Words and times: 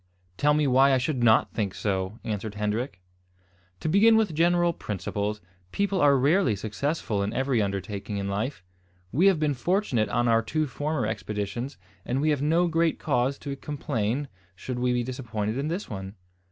"Tell 0.35 0.55
me 0.55 0.65
why 0.65 0.91
I 0.93 0.97
should 0.97 1.21
not 1.21 1.53
think 1.53 1.75
so," 1.75 2.17
answered 2.23 2.55
Hendrik. 2.55 2.99
"To 3.81 3.87
begin 3.87 4.17
with 4.17 4.33
general 4.33 4.73
principles, 4.73 5.41
people 5.71 6.01
are 6.01 6.17
rarely 6.17 6.55
successful 6.55 7.21
in 7.21 7.31
every 7.33 7.61
undertaking 7.61 8.17
in 8.17 8.27
life. 8.27 8.63
We 9.11 9.27
have 9.27 9.39
been 9.39 9.53
fortunate 9.53 10.09
on 10.09 10.27
our 10.27 10.41
two 10.41 10.65
former 10.65 11.05
expeditions, 11.05 11.77
and 12.03 12.19
we 12.19 12.31
have 12.31 12.41
no 12.41 12.67
great 12.67 12.97
cause 12.97 13.37
to 13.45 13.55
complain 13.55 14.27
should 14.55 14.79
we 14.79 14.91
be 14.91 15.03
disappointed 15.03 15.55
in 15.59 15.67
this 15.67 15.87
one. 15.87 16.15